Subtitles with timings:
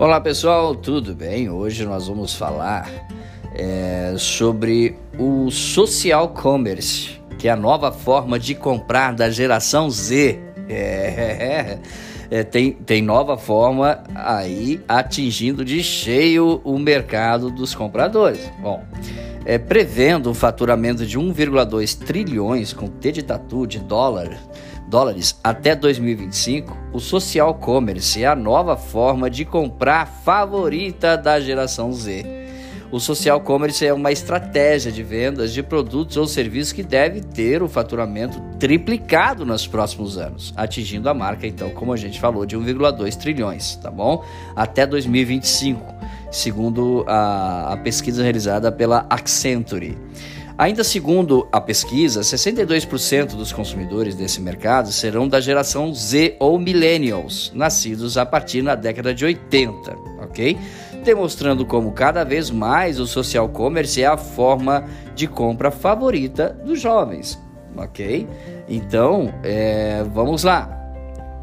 [0.00, 1.50] Olá pessoal, tudo bem?
[1.50, 2.90] Hoje nós vamos falar
[3.54, 10.40] é, sobre o social commerce, que é a nova forma de comprar da geração Z.
[10.72, 11.78] É,
[12.30, 18.40] é, tem, tem nova forma aí atingindo de cheio o mercado dos compradores.
[18.62, 18.84] Bom,
[19.44, 24.30] é, prevendo um faturamento de 1,2 trilhões com T de tatu de dólar
[24.90, 31.92] dólares até 2025, o social commerce é a nova forma de comprar favorita da geração
[31.92, 32.26] Z.
[32.90, 37.62] O social commerce é uma estratégia de vendas de produtos ou serviços que deve ter
[37.62, 42.58] o faturamento triplicado nos próximos anos, atingindo a marca, então, como a gente falou, de
[42.58, 44.24] 1,2 trilhões, tá bom?
[44.56, 45.80] Até 2025,
[46.32, 49.96] segundo a, a pesquisa realizada pela Accenture.
[50.60, 57.50] Ainda segundo a pesquisa, 62% dos consumidores desse mercado serão da geração Z ou millennials,
[57.54, 60.58] nascidos a partir da década de 80, ok?
[61.02, 66.78] Demonstrando como cada vez mais o social commerce é a forma de compra favorita dos
[66.78, 67.42] jovens,
[67.74, 68.28] ok?
[68.68, 70.79] Então, é, vamos lá.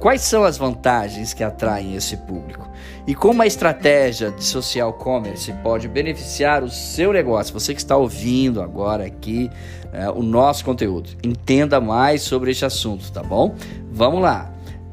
[0.00, 2.66] Quais são as vantagens que atraem esse público?
[3.06, 7.52] E como a estratégia de social commerce pode beneficiar o seu negócio?
[7.52, 9.50] Você que está ouvindo agora aqui
[9.92, 13.54] é, o nosso conteúdo, entenda mais sobre este assunto, tá bom?
[13.92, 14.50] Vamos lá.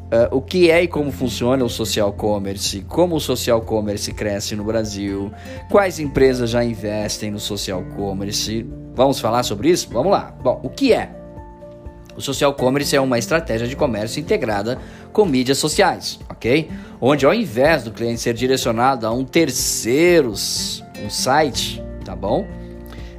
[0.07, 4.55] Uh, o que é e como funciona o social commerce, como o social commerce cresce
[4.55, 5.31] no Brasil,
[5.69, 8.65] quais empresas já investem no social commerce.
[8.93, 9.89] Vamos falar sobre isso?
[9.91, 10.33] Vamos lá.
[10.41, 11.11] Bom, o que é?
[12.17, 14.79] O social commerce é uma estratégia de comércio integrada
[15.13, 16.67] com mídias sociais, ok?
[16.99, 22.47] Onde ao invés do cliente ser direcionado a um terceiro, um site, tá bom?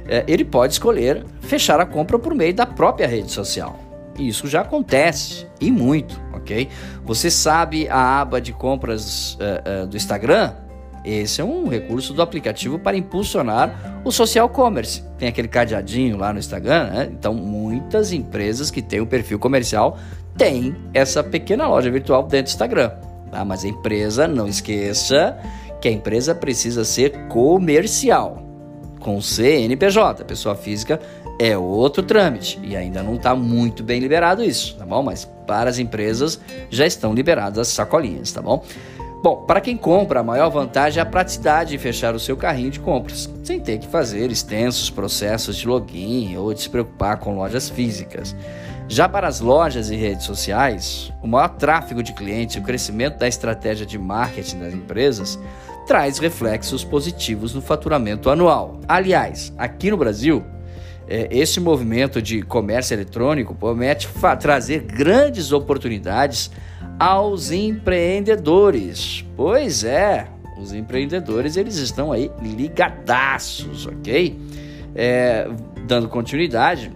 [0.05, 3.79] É, ele pode escolher fechar a compra por meio da própria rede social.
[4.17, 6.67] E isso já acontece e muito, ok?
[7.05, 10.53] Você sabe a aba de compras uh, uh, do Instagram?
[11.03, 15.03] Esse é um recurso do aplicativo para impulsionar o social commerce.
[15.17, 17.09] Tem aquele cadeadinho lá no Instagram, né?
[17.11, 19.97] Então, muitas empresas que têm um perfil comercial
[20.37, 22.91] têm essa pequena loja virtual dentro do Instagram.
[23.31, 23.45] Tá?
[23.45, 25.37] Mas a empresa, não esqueça
[25.81, 28.43] que a empresa precisa ser comercial,
[28.99, 30.25] com CNPJ.
[30.25, 30.99] Pessoa física
[31.39, 35.01] é outro trâmite e ainda não está muito bem liberado isso, tá bom?
[35.01, 36.39] Mas para as empresas
[36.69, 38.63] já estão liberadas as sacolinhas, tá bom?
[39.21, 42.71] Bom, para quem compra, a maior vantagem é a praticidade de fechar o seu carrinho
[42.71, 47.35] de compras, sem ter que fazer extensos processos de login ou de se preocupar com
[47.35, 48.33] lojas físicas.
[48.87, 53.17] Já para as lojas e redes sociais, o maior tráfego de clientes e o crescimento
[53.17, 55.37] da estratégia de marketing das empresas
[55.85, 58.79] traz reflexos positivos no faturamento anual.
[58.87, 60.45] Aliás, aqui no Brasil,
[61.09, 64.07] é, esse movimento de comércio eletrônico promete
[64.39, 66.49] trazer grandes oportunidades
[66.99, 69.25] aos empreendedores.
[69.37, 70.27] Pois é,
[70.59, 74.37] os empreendedores eles estão aí ligadaços, ok?
[74.93, 75.49] É,
[75.87, 76.91] dando continuidade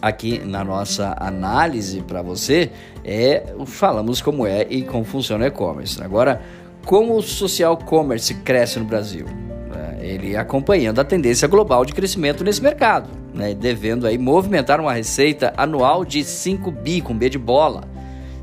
[0.00, 2.70] aqui na nossa análise para você,
[3.04, 6.00] é falamos como é e como funciona o e-commerce.
[6.00, 6.40] Agora,
[6.84, 9.26] como o social commerce cresce no Brasil?
[9.74, 14.92] É, ele acompanhando a tendência global de crescimento nesse mercado, né, devendo aí movimentar uma
[14.92, 17.95] receita anual de 5 bi com B de bola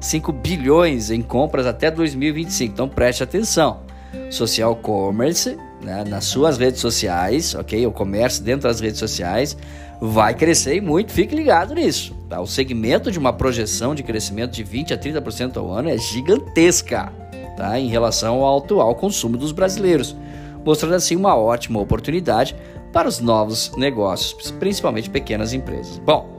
[0.03, 2.74] 5 bilhões em compras até 2025.
[2.74, 3.80] Então preste atenção.
[4.30, 7.88] Social commerce, né, nas suas redes sociais, ok?
[7.88, 9.58] O comércio dentro das redes sociais
[10.02, 12.14] vai crescer muito, fique ligado nisso.
[12.30, 12.41] Tá?
[12.41, 17.12] O segmento de uma projeção de crescimento de 20 a 30% ao ano é gigantesca
[17.56, 17.80] tá?
[17.80, 20.16] em relação ao atual consumo dos brasileiros,
[20.66, 22.56] mostrando assim uma ótima oportunidade
[22.91, 25.97] para os novos negócios, principalmente pequenas empresas.
[26.00, 26.38] Bom,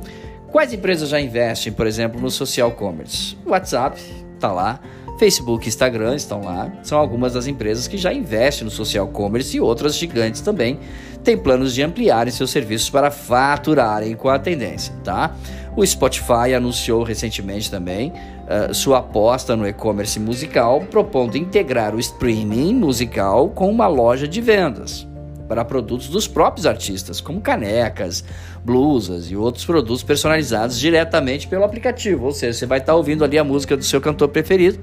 [0.54, 3.36] Quais empresas já investem, por exemplo, no social commerce?
[3.44, 4.00] WhatsApp
[4.36, 4.78] está lá,
[5.18, 6.72] Facebook e Instagram estão lá.
[6.84, 10.78] São algumas das empresas que já investem no social commerce e outras gigantes também
[11.24, 15.34] têm planos de ampliarem seus serviços para faturarem com a tendência, tá?
[15.76, 22.74] O Spotify anunciou recentemente também uh, sua aposta no e-commerce musical, propondo integrar o streaming
[22.74, 25.04] musical com uma loja de vendas
[25.48, 28.24] para produtos dos próprios artistas, como canecas,
[28.64, 32.26] blusas e outros produtos personalizados diretamente pelo aplicativo.
[32.26, 34.78] Ou seja, você vai estar ouvindo ali a música do seu cantor preferido,